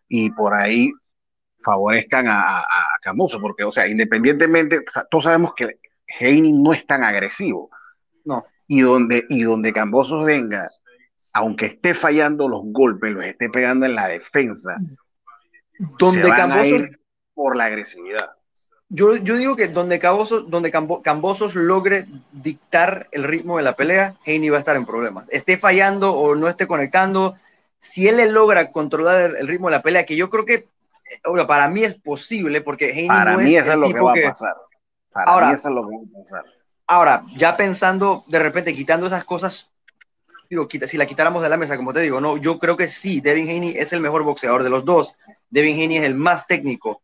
y 0.08 0.30
por 0.32 0.54
ahí 0.54 0.94
favorezcan 1.64 2.28
a, 2.28 2.60
a, 2.60 2.66
Camuso, 3.02 3.42
porque, 3.42 3.66
o 3.66 3.72
sea, 3.72 3.86
independientemente, 3.88 4.80
todos 5.12 5.26
sabemos 5.26 5.54
que 5.58 5.78
Heine 6.20 6.52
no 6.54 6.74
es 6.74 6.86
tan 6.86 7.04
agresivo. 7.04 7.70
No. 8.26 8.46
Y 8.68 8.82
donde, 8.82 9.26
y 9.30 9.44
donde 9.44 9.74
Cambosos 9.74 10.26
venga 10.26 10.70
aunque 11.34 11.66
esté 11.66 11.96
fallando 11.96 12.48
los 12.48 12.62
golpes, 12.64 13.12
los 13.12 13.26
esté 13.26 13.50
pegando 13.50 13.86
en 13.86 13.96
la 13.96 14.08
defensa, 14.08 14.78
donde 15.98 16.30
Cambosos, 16.30 16.84
por 17.34 17.56
la 17.58 17.66
agresividad. 17.66 18.32
Yo, 18.90 19.16
yo 19.16 19.36
digo 19.36 19.56
que 19.56 19.68
donde, 19.68 19.98
Cambosos, 19.98 20.50
donde 20.50 20.72
Cambosos 20.72 21.56
logre 21.56 22.06
dictar 22.32 23.08
el 23.12 23.24
ritmo 23.24 23.58
de 23.58 23.64
la 23.64 23.76
pelea, 23.76 24.16
Heini 24.24 24.50
va 24.50 24.58
a 24.58 24.60
estar 24.60 24.76
en 24.76 24.86
problemas. 24.86 25.28
Esté 25.32 25.58
fallando 25.58 26.14
o 26.14 26.36
no 26.36 26.48
esté 26.48 26.68
conectando, 26.68 27.34
si 27.80 28.08
él 28.08 28.18
le 28.18 28.28
logra 28.28 28.70
controlar 28.70 29.36
el, 29.36 29.48
ritmo 29.48 29.70
de 29.70 29.78
la 29.78 29.82
pelea, 29.82 30.06
que 30.06 30.16
yo 30.16 30.30
creo 30.30 30.46
que 30.46 30.68
para 31.48 31.68
mí 31.68 31.84
es 31.84 31.96
posible, 31.96 32.62
porque 32.62 32.92
Heini 32.92 33.08
para 33.08 33.38
mí 33.38 33.56
es 33.56 33.66
lo 33.76 33.92
que 33.92 34.00
va 34.00 34.12
a 34.12 34.30
pasar. 34.30 34.56
Para 35.14 35.32
ahora, 35.32 35.48
mí 35.48 35.54
eso 35.54 35.70
es 35.70 35.76
lo 35.76 35.88
que 35.88 35.96
va 35.96 36.02
a 36.02 36.24
pasar. 36.24 36.46
Ahora, 36.88 37.24
ya 37.36 37.56
pensando, 37.56 38.26
de 38.28 38.40
repente, 38.40 38.74
quitando 38.74 39.08
esas 39.08 39.24
cosas 39.24 39.74
digo, 40.54 40.68
si 40.88 40.98
la 40.98 41.06
quitáramos 41.06 41.42
de 41.42 41.50
la 41.50 41.58
mesa, 41.58 41.78
como 41.78 41.94
te 41.94 42.02
digo, 42.02 42.22
no, 42.22 42.38
yo 42.38 42.60
creo 42.60 42.78
que 42.78 42.88
sí, 42.88 43.22
Devin 43.22 43.50
Haney 43.50 43.74
es 43.76 43.94
el 43.94 44.02
mejor 44.02 44.24
boxeador 44.24 44.64
de 44.64 44.70
los 44.70 44.86
dos. 44.86 45.16
Devin 45.50 45.76
Haney 45.82 45.98
es 45.98 46.04
el 46.04 46.16
más 46.16 46.48
técnico, 46.48 47.02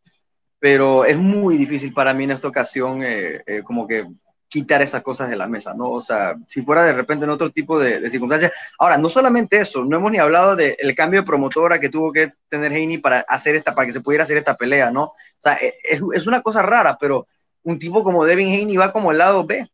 pero 0.60 1.06
es 1.06 1.18
muy 1.18 1.58
difícil 1.58 1.94
para 1.94 2.14
mí 2.14 2.26
en 2.26 2.32
esta 2.32 2.48
ocasión 2.48 3.04
eh, 3.04 3.42
eh, 3.46 3.64
como 3.64 3.88
que 3.88 4.08
quitar 4.48 4.82
esas 4.82 5.04
cosas 5.04 5.30
de 5.30 5.36
la 5.36 5.48
mesa, 5.48 5.74
¿no? 5.76 5.92
O 5.92 6.02
sea, 6.02 6.36
si 6.48 6.64
fuera 6.64 6.84
de 6.84 6.94
repente 6.94 7.24
en 7.24 7.30
otro 7.30 7.52
tipo 7.52 7.80
de, 7.80 8.10
circunstancias. 8.10 8.52
Ahora, 8.80 8.98
no 8.98 9.08
solamente 9.08 9.58
eso, 9.58 9.86
no 9.86 9.98
hemos 9.98 10.12
ni 10.12 10.18
hablado 10.18 10.56
del 10.56 10.96
cambio 10.96 11.22
de 11.22 11.26
promotora 11.26 11.80
que 11.80 11.90
tuvo 11.90 12.12
que 12.12 12.34
tener 12.50 12.72
Haney 12.72 12.98
para 12.98 13.20
hacer 13.28 13.56
esta, 13.56 13.76
para 13.76 13.86
que 13.86 13.94
se 13.94 14.02
pudiera 14.02 14.24
hacer 14.24 14.38
esta 14.38 14.58
pelea, 14.58 14.90
¿no? 14.90 15.04
O 15.04 15.16
sea, 15.38 15.54
e, 15.54 15.76
es, 15.84 16.02
es 16.14 16.26
una 16.26 16.42
cosa 16.42 16.64
rara, 16.64 16.98
pero 17.00 17.28
un 17.64 17.80
tipo 17.80 18.04
como 18.04 18.26
Devin 18.26 18.48
Haney 18.48 18.78
va 18.78 18.92
como 18.92 19.12
el 19.12 19.18
lado 19.18 19.46
B 19.46 19.68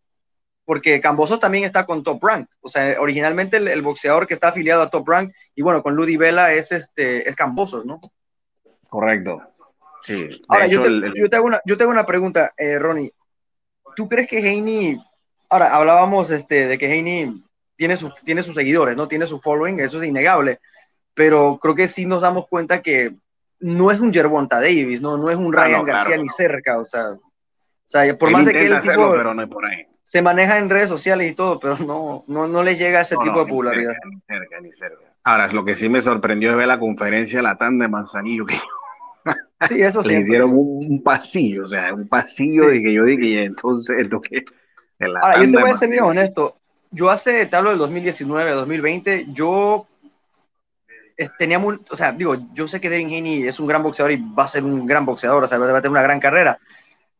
porque 0.66 1.00
Cambosos 1.00 1.40
también 1.40 1.64
está 1.64 1.86
con 1.86 2.04
Top 2.04 2.22
Rank. 2.24 2.50
O 2.60 2.68
sea, 2.68 3.00
originalmente 3.00 3.58
el, 3.58 3.82
boxeador 3.84 4.28
que 4.28 4.34
está 4.34 4.50
afiliado 4.50 4.82
a 4.82 4.90
Top 4.90 5.08
Rank, 5.08 5.32
y 5.54 5.62
bueno, 5.62 5.82
con 5.82 5.96
Ludi 5.96 6.18
Vela 6.18 6.54
es, 6.54 6.72
este, 6.72 7.30
es 7.30 7.36
Cambosos, 7.36 7.86
¿no? 7.86 8.02
Correcto. 8.90 9.42
Sí. 10.04 10.42
Ahora, 10.48 10.68
yo, 10.68 10.82
te, 10.82 11.36
hago 11.36 11.46
una, 11.46 11.62
yo 11.66 11.78
tengo 11.78 11.92
una 11.92 12.06
pregunta, 12.06 12.52
eh, 12.58 12.78
Ronnie. 12.80 13.14
¿Tú 13.96 14.10
crees 14.10 14.28
que 14.28 14.40
Heini, 14.40 15.02
ahora 15.50 15.74
hablábamos 15.76 16.32
este, 16.32 16.68
de 16.68 16.78
que 16.78 16.92
Heini 16.92 17.44
tiene, 17.76 17.96
su, 17.96 18.12
tiene 18.24 18.44
sus 18.44 18.56
seguidores, 18.56 18.98
¿no? 18.98 19.08
Tiene 19.08 19.28
su 19.28 19.40
following, 19.40 19.80
eso 19.80 20.02
es 20.02 20.08
innegable, 20.08 20.60
pero 21.14 21.58
creo 21.62 21.76
que 21.76 21.88
sí 21.88 22.06
nos 22.06 22.22
damos 22.22 22.48
cuenta 22.48 22.82
que 22.82 23.16
no 23.60 23.90
es 23.90 24.00
un 24.00 24.14
Gervonta 24.14 24.60
Davis, 24.60 25.02
¿no? 25.02 25.18
No 25.18 25.30
es 25.30 25.38
un 25.38 25.56
ah, 25.56 25.64
Ryan 25.64 25.86
García 25.86 26.18
ni 26.18 26.28
cerca, 26.28 26.78
o 26.78 26.84
sea, 26.84 27.18
O 27.86 27.88
sea, 27.88 28.18
por 28.18 28.32
más 28.32 28.46
de 28.46 28.54
que 28.54 28.66
el 28.66 28.80
tipo 28.80 29.12
pero 29.12 29.34
no 29.34 29.48
por 29.48 29.66
ahí. 29.66 29.86
se 30.02 30.22
maneja 30.22 30.58
en 30.58 30.70
redes 30.70 30.90
sociales 30.90 31.32
y 31.32 31.36
todo, 31.36 31.60
pero 31.60 31.78
no, 31.78 32.24
no, 32.28 32.48
no 32.48 32.64
le 32.64 32.76
llega 32.76 33.00
a 33.00 33.02
ese 33.04 33.16
tipo 33.16 33.40
de 33.40 33.46
popularidad. 33.46 33.94
ni 34.10 34.20
cerca, 34.28 34.60
ni 34.60 34.72
cerca. 34.72 35.06
Ahora, 35.24 35.48
lo 35.48 35.64
que 35.64 35.76
sí 35.76 35.88
me 35.88 36.02
sorprendió 36.02 36.52
es 36.52 36.58
ver 36.58 36.68
la 36.68 36.80
conferencia 36.80 37.42
la 37.42 37.58
tanda 37.58 37.86
de 37.86 37.90
Manzanillo, 37.90 38.46
que 38.46 38.56
sí, 39.68 39.82
eso 39.82 40.02
le 40.04 40.20
hicieron 40.20 40.52
un, 40.54 41.02
pasillo, 41.04 41.66
o 41.66 41.68
sea, 41.68 41.94
un 41.94 42.08
pasillo 42.08 42.72
y 42.72 42.84
que 42.84 42.94
yo 42.94 43.04
dije, 43.06 43.44
entonces, 43.44 43.98
esto 44.00 44.20
que... 44.20 44.46
Ahora, 45.22 45.44
yo 45.44 45.52
te 45.52 45.62
voy 45.62 45.72
a 45.72 45.78
ser 45.78 45.90
bien 45.90 46.04
honesto. 46.04 46.56
Yo 46.90 47.10
hace, 47.10 47.46
te 47.46 47.56
hablo 47.56 47.72
del 47.72 47.80
2019, 47.80 48.52
2020, 48.52 49.26
yo 49.34 49.86
tenía 51.38 51.60
muy, 51.60 51.80
o 51.90 51.96
sea, 51.96 52.12
digo, 52.12 52.36
yo 52.54 52.68
sé 52.68 52.80
que 52.82 52.90
Devin 52.90 53.08
Haney 53.08 53.44
es 53.44 53.60
un 53.60 53.68
gran 53.68 53.84
boxeador 53.84 54.12
y 54.12 54.24
va 54.38 54.44
a 54.44 54.48
ser 54.48 54.64
un 54.64 54.86
gran 54.86 55.06
boxeador, 55.06 55.44
o 55.44 55.48
sea, 55.48 55.58
va 55.58 55.66
a 55.66 55.82
tener 55.82 55.92
una 55.92 56.02
gran 56.02 56.20
carrera, 56.20 56.58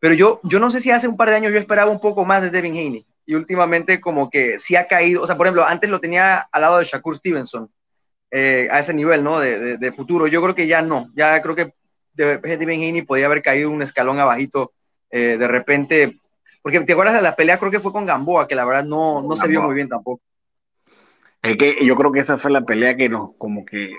pero 0.06 0.14
yo, 0.14 0.40
yo 0.44 0.60
no 0.60 0.70
sé 0.70 0.82
si 0.82 0.92
hace 0.92 1.08
un 1.08 1.18
par 1.18 1.32
de 1.32 1.38
años 1.38 1.52
yo 1.52 1.58
esperaba 1.58 1.90
un 1.90 2.00
poco 2.00 2.26
más 2.26 2.44
de 2.44 2.52
Devin 2.52 2.74
Haney 2.74 3.04
y 3.26 3.34
últimamente 3.34 4.00
como 4.00 4.30
que 4.30 4.60
sí 4.60 4.76
ha 4.76 4.86
caído, 4.86 5.24
o 5.24 5.26
sea, 5.26 5.36
por 5.36 5.48
ejemplo, 5.48 5.66
antes 5.66 5.90
lo 5.90 6.00
tenía 6.00 6.42
al 6.52 6.62
lado 6.62 6.78
de 6.78 6.86
Shakur 6.86 7.16
Stevenson, 7.16 7.72
eh, 8.30 8.68
a 8.70 8.82
ese 8.82 8.94
nivel, 8.94 9.24
¿no? 9.24 9.40
De, 9.40 9.78
de, 9.78 9.92
futuro, 9.92 10.28
yo 10.28 10.44
creo 10.44 10.54
que 10.54 10.68
ya 10.68 10.84
no, 10.84 11.10
ya 11.16 11.42
creo 11.42 11.56
que 11.56 11.74
Devin 12.14 12.84
Haney 12.84 13.02
podía 13.02 13.26
haber 13.26 13.42
caído 13.42 13.72
un 13.72 13.82
escalón 13.82 14.20
abajito 14.20 14.74
eh, 15.10 15.38
de 15.40 15.48
repente, 15.48 16.20
porque 16.62 16.82
te 16.82 16.94
acuerdas 16.94 17.16
de 17.16 17.24
la 17.24 17.36
pelea, 17.36 17.58
creo 17.58 17.72
que 17.72 17.80
fue 17.80 17.92
con 17.92 18.06
Gamboa, 18.06 18.48
que 18.48 18.54
la 18.54 18.66
verdad 18.66 18.86
no, 18.86 19.24
no 19.24 19.36
se 19.36 19.48
vio 19.48 19.64
muy 19.64 19.74
bien 19.74 19.90
tampoco. 19.90 20.22
Es 21.42 21.58
que 21.58 21.84
yo 21.84 21.96
creo 21.96 22.12
que 22.12 22.20
esa 22.20 22.38
fue 22.38 22.52
la 22.52 22.62
pelea 22.62 22.96
que 22.96 23.10
nos, 23.10 23.32
como 23.40 23.66
que 23.66 23.98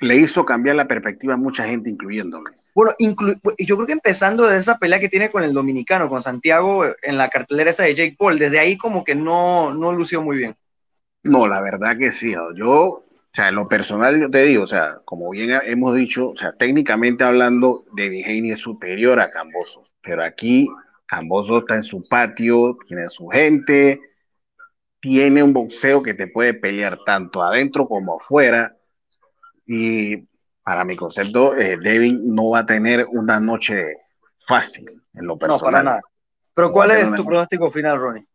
le 0.00 0.16
hizo 0.16 0.44
cambiar 0.44 0.76
la 0.76 0.88
perspectiva 0.88 1.34
a 1.34 1.38
mucha 1.38 1.64
gente, 1.64 1.90
incluyéndome. 1.90 2.50
Bueno, 2.74 2.92
yo 2.98 3.76
creo 3.76 3.86
que 3.86 3.92
empezando 3.92 4.46
de 4.46 4.58
esa 4.58 4.78
pelea 4.78 5.00
que 5.00 5.08
tiene 5.08 5.30
con 5.30 5.42
el 5.42 5.54
dominicano, 5.54 6.08
con 6.08 6.20
Santiago, 6.20 6.84
en 7.02 7.16
la 7.16 7.28
cartelera 7.30 7.70
esa 7.70 7.84
de 7.84 7.94
Jake 7.94 8.16
Paul, 8.18 8.38
desde 8.38 8.58
ahí 8.58 8.76
como 8.76 9.04
que 9.04 9.14
no, 9.14 9.74
no 9.74 9.92
lució 9.92 10.20
muy 10.20 10.36
bien. 10.36 10.56
No, 11.22 11.46
la 11.46 11.60
verdad 11.60 11.96
que 11.96 12.10
sí. 12.10 12.34
Yo, 12.54 12.70
o 12.70 13.04
sea, 13.32 13.48
en 13.48 13.54
lo 13.54 13.68
personal, 13.68 14.20
yo 14.20 14.30
te 14.30 14.44
digo, 14.44 14.64
o 14.64 14.66
sea, 14.66 15.00
como 15.04 15.30
bien 15.30 15.58
hemos 15.64 15.94
dicho, 15.94 16.30
o 16.30 16.36
sea, 16.36 16.52
técnicamente 16.52 17.24
hablando, 17.24 17.84
de 17.94 18.22
Haney 18.24 18.50
es 18.50 18.58
superior 18.58 19.18
a 19.20 19.30
Camboso, 19.30 19.84
pero 20.02 20.22
aquí 20.22 20.68
Camboso 21.06 21.58
está 21.58 21.76
en 21.76 21.82
su 21.82 22.06
patio, 22.08 22.76
tiene 22.86 23.08
su 23.08 23.28
gente, 23.28 24.00
tiene 25.00 25.42
un 25.42 25.52
boxeo 25.52 26.02
que 26.02 26.14
te 26.14 26.26
puede 26.26 26.54
pelear 26.54 26.98
tanto 27.06 27.42
adentro 27.42 27.86
como 27.88 28.18
afuera. 28.20 28.75
Y 29.66 30.26
para 30.62 30.84
mi 30.84 30.96
concepto, 30.96 31.56
eh, 31.56 31.78
Devin 31.82 32.34
no 32.34 32.50
va 32.50 32.60
a 32.60 32.66
tener 32.66 33.06
una 33.06 33.40
noche 33.40 33.96
fácil 34.46 35.02
en 35.14 35.26
lo 35.26 35.38
personal. 35.38 35.60
No, 35.60 35.64
para 35.64 35.82
nada. 35.82 36.00
Pero 36.54 36.72
¿cuál 36.72 36.92
es 36.92 37.12
tu 37.14 37.24
pronóstico 37.24 37.70
final, 37.70 37.98
Ronnie? 37.98 38.26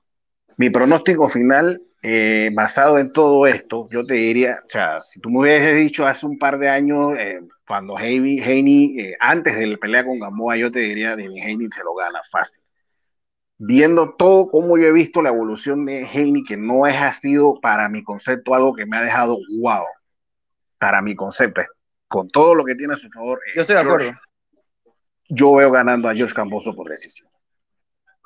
Mi 0.58 0.70
pronóstico 0.70 1.28
final, 1.30 1.82
eh, 2.04 2.52
basado 2.54 3.00
en 3.00 3.12
todo 3.12 3.48
esto, 3.48 3.88
yo 3.90 4.06
te 4.06 4.14
diría, 4.16 4.60
o 4.66 4.70
sea, 4.70 5.02
si 5.02 5.20
tú 5.20 5.30
me 5.30 5.40
hubieses 5.40 5.76
dicho 5.76 6.06
hace 6.06 6.26
un 6.26 6.38
par 6.38 6.60
de 6.60 6.70
años, 6.70 7.16
eh, 7.18 7.42
cuando 7.66 7.98
Haney, 7.98 9.16
antes 9.20 9.58
de 9.58 9.68
la 9.68 9.78
pelea 9.78 10.06
con 10.06 10.20
Gamboa, 10.20 10.58
yo 10.58 10.72
te 10.72 10.80
diría, 10.80 11.16
Devin 11.16 11.42
Haney 11.42 11.70
se 11.74 11.84
lo 11.84 11.96
gana 11.96 12.20
fácil 12.30 12.62
viendo 13.64 14.16
todo 14.16 14.50
como 14.50 14.76
yo 14.78 14.88
he 14.88 14.92
visto 14.92 15.22
la 15.22 15.30
evolución 15.30 15.86
de 15.86 16.08
Haney, 16.08 16.44
que 16.44 16.58
no 16.58 16.88
es, 16.88 16.96
ha 16.96 17.14
sido 17.14 17.60
para 17.62 17.90
mi 17.90 18.04
concepto 18.04 18.56
algo 18.56 18.74
que 18.74 18.88
me 18.88 18.98
ha 18.98 19.02
dejado 19.02 19.38
wow, 19.60 19.86
para 20.82 21.00
mi 21.00 21.16
concepto, 21.16 21.62
con 22.08 22.28
todo 22.32 22.56
lo 22.56 22.64
que 22.64 22.74
tiene 22.74 22.96
a 22.96 22.98
su 22.98 23.08
favor. 23.12 23.40
Eh, 23.46 23.52
yo 23.56 23.62
estoy 23.62 23.76
de 23.76 23.82
acuerdo. 23.84 24.20
Yo 25.30 25.54
veo 25.54 25.70
ganando 25.70 26.10
a 26.10 26.16
George 26.16 26.34
Camposo 26.34 26.76
por 26.76 26.90
decisión. 26.90 27.30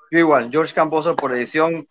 Yo 0.09 0.19
igual, 0.19 0.49
George 0.49 0.73
Camposo 0.73 1.17
por 1.17 1.33
decisión, 1.33 1.85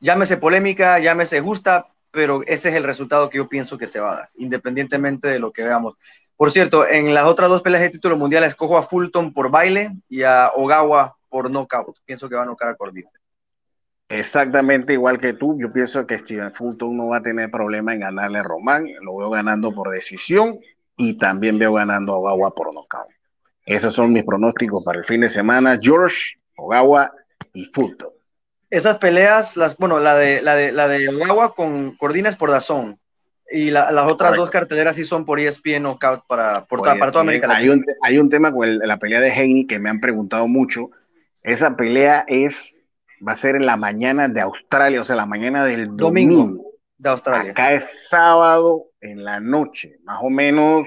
llámese 0.00 0.36
polémica, 0.36 0.98
llámese 0.98 1.40
justa, 1.40 1.86
pero 2.10 2.42
ese 2.48 2.70
es 2.70 2.74
el 2.74 2.82
resultado 2.82 3.30
que 3.30 3.38
yo 3.38 3.48
pienso 3.48 3.78
que 3.78 3.86
se 3.86 4.00
va 4.00 4.12
a 4.12 4.16
dar, 4.16 4.30
independientemente 4.34 5.28
de 5.28 5.38
lo 5.38 5.52
que 5.52 5.62
veamos. 5.62 5.94
Por 6.36 6.50
cierto, 6.50 6.84
en 6.84 7.14
las 7.14 7.26
otras 7.26 7.48
dos 7.48 7.62
peleas 7.62 7.82
de 7.82 7.90
título 7.90 8.16
mundial 8.16 8.42
escojo 8.42 8.76
a 8.76 8.82
Fulton 8.82 9.32
por 9.32 9.52
baile 9.52 9.92
y 10.08 10.24
a 10.24 10.50
Ogawa 10.56 11.16
por 11.28 11.48
knockout. 11.48 11.96
Pienso 12.04 12.28
que 12.28 12.34
va 12.34 12.42
a 12.42 12.46
knockout 12.46 12.72
a 12.72 12.76
Cordero. 12.76 13.08
Exactamente 14.08 14.94
igual 14.94 15.18
que 15.18 15.34
tú, 15.34 15.58
yo 15.60 15.70
pienso 15.70 16.06
que 16.06 16.18
Steven 16.18 16.52
Fulton 16.52 16.96
no 16.96 17.08
va 17.08 17.18
a 17.18 17.22
tener 17.22 17.50
problema 17.50 17.92
en 17.92 18.00
ganarle 18.00 18.38
a 18.38 18.42
Román, 18.42 18.86
lo 19.02 19.16
veo 19.16 19.30
ganando 19.30 19.74
por 19.74 19.90
decisión 19.90 20.58
y 20.96 21.18
también 21.18 21.58
veo 21.58 21.74
ganando 21.74 22.14
a 22.14 22.18
Ogawa 22.18 22.54
por 22.54 22.72
knockout. 22.72 23.08
Esos 23.66 23.92
son 23.92 24.12
mis 24.12 24.24
pronósticos 24.24 24.82
para 24.82 24.98
el 24.98 25.04
fin 25.04 25.20
de 25.20 25.28
semana, 25.28 25.78
George, 25.80 26.38
Ogawa 26.56 27.12
y 27.52 27.66
Fulton. 27.66 28.08
Esas 28.70 28.96
peleas, 28.96 29.56
las, 29.58 29.76
bueno, 29.76 29.98
la 29.98 30.16
de, 30.16 30.40
la 30.40 30.54
de, 30.54 30.72
la 30.72 30.88
de 30.88 31.08
Ogawa 31.08 31.54
con 31.54 31.94
Cordinas 31.96 32.36
por 32.36 32.50
Dazón 32.50 32.98
y 33.50 33.70
las 33.70 33.92
otras 34.10 34.36
dos 34.36 34.50
carteleras 34.50 34.96
sí 34.96 35.04
son 35.04 35.26
por 35.26 35.38
ESPN 35.38 35.82
Knockout 35.82 36.26
para, 36.26 36.64
para 36.64 37.12
toda 37.12 37.20
América 37.20 37.46
Latina. 37.46 37.72
Hay 37.72 37.78
un, 37.78 37.84
hay 38.02 38.18
un 38.18 38.30
tema 38.30 38.52
con 38.52 38.78
la 38.78 38.96
pelea 38.98 39.20
de 39.20 39.32
Haney 39.32 39.66
que 39.66 39.78
me 39.78 39.90
han 39.90 40.00
preguntado 40.00 40.48
mucho 40.48 40.90
esa 41.42 41.76
pelea 41.76 42.24
es, 42.28 42.84
va 43.26 43.32
a 43.32 43.36
ser 43.36 43.56
en 43.56 43.66
la 43.66 43.76
mañana 43.76 44.28
de 44.28 44.40
Australia, 44.40 45.00
o 45.00 45.04
sea, 45.04 45.16
la 45.16 45.26
mañana 45.26 45.64
del 45.64 45.96
domingo, 45.96 46.62
de 46.96 47.08
Australia. 47.08 47.52
Acá 47.52 47.72
es 47.72 48.08
sábado 48.08 48.86
en 49.00 49.24
la 49.24 49.40
noche, 49.40 49.98
más 50.04 50.20
o 50.22 50.30
menos, 50.30 50.86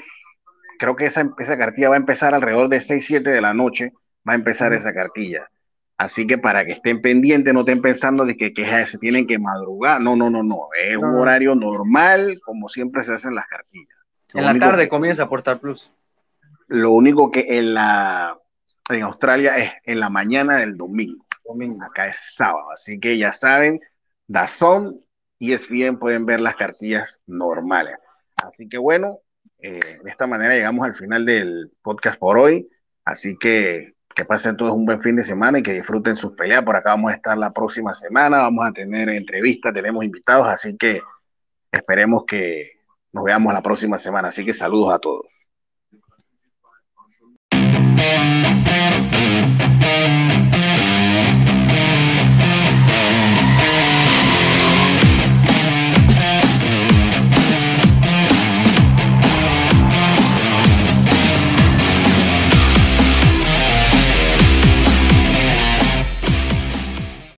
creo 0.79 0.95
que 0.95 1.05
esa, 1.05 1.29
esa 1.37 1.57
cartilla 1.57 1.89
va 1.89 1.95
a 1.95 1.99
empezar 1.99 2.33
alrededor 2.33 2.69
de 2.69 2.79
6, 2.79 3.05
7 3.05 3.29
de 3.29 3.41
la 3.41 3.53
noche, 3.53 3.93
va 4.27 4.33
a 4.33 4.35
empezar 4.35 4.73
esa 4.73 4.93
cartilla. 4.93 5.49
Así 5.97 6.25
que 6.25 6.39
para 6.39 6.65
que 6.65 6.71
estén 6.71 6.99
pendientes, 6.99 7.53
no 7.53 7.59
estén 7.59 7.79
pensando 7.79 8.25
de 8.25 8.35
que, 8.35 8.53
que 8.53 8.85
se 8.87 8.97
tienen 8.97 9.27
que 9.27 9.37
madrugar. 9.37 10.01
No, 10.01 10.15
no, 10.15 10.31
no, 10.31 10.41
no. 10.41 10.69
Es 10.75 10.97
un 10.97 11.13
horario 11.15 11.53
normal, 11.53 12.41
como 12.43 12.67
siempre 12.69 13.03
se 13.03 13.13
hacen 13.13 13.35
las 13.35 13.45
cartillas. 13.45 13.95
en 14.33 14.45
la 14.45 14.57
tarde 14.57 14.89
comienza 14.89 15.23
a 15.23 15.29
Portal 15.29 15.59
Plus. 15.59 15.93
Lo 16.67 16.91
único 16.91 17.29
que 17.29 17.45
en 17.59 17.75
la 17.75 18.35
en 18.89 19.03
Australia 19.03 19.57
es 19.57 19.73
en 19.85 19.99
la 19.99 20.09
mañana 20.09 20.55
del 20.55 20.75
domingo. 20.75 21.23
Domingo. 21.51 21.83
Acá 21.83 22.07
es 22.07 22.35
sábado, 22.35 22.71
así 22.71 22.99
que 22.99 23.17
ya 23.17 23.31
saben, 23.31 23.79
Dazón 24.27 25.01
y 25.37 25.53
es 25.53 25.67
bien 25.67 25.97
pueden 25.99 26.25
ver 26.25 26.39
las 26.39 26.55
cartillas 26.55 27.19
normales. 27.25 27.95
Así 28.43 28.67
que 28.69 28.77
bueno, 28.77 29.19
eh, 29.59 29.79
de 30.03 30.09
esta 30.09 30.27
manera 30.27 30.53
llegamos 30.53 30.85
al 30.85 30.95
final 30.95 31.25
del 31.25 31.71
podcast 31.81 32.19
por 32.19 32.37
hoy. 32.37 32.69
Así 33.03 33.37
que 33.37 33.95
que 34.15 34.25
pasen 34.25 34.57
todos 34.57 34.73
un 34.73 34.85
buen 34.85 35.01
fin 35.01 35.15
de 35.15 35.23
semana 35.23 35.59
y 35.59 35.63
que 35.63 35.73
disfruten 35.73 36.15
sus 36.15 36.33
peleas. 36.33 36.63
Por 36.63 36.75
acá 36.75 36.91
vamos 36.91 37.11
a 37.11 37.15
estar 37.15 37.37
la 37.37 37.51
próxima 37.51 37.93
semana, 37.93 38.39
vamos 38.39 38.67
a 38.67 38.71
tener 38.71 39.09
entrevistas, 39.09 39.73
tenemos 39.73 40.03
invitados, 40.03 40.47
así 40.47 40.77
que 40.77 41.01
esperemos 41.71 42.25
que 42.25 42.71
nos 43.13 43.23
veamos 43.23 43.53
la 43.53 43.61
próxima 43.61 43.97
semana. 43.97 44.29
Así 44.29 44.45
que 44.45 44.53
saludos 44.53 44.93
a 44.93 44.99
todos. 44.99 45.45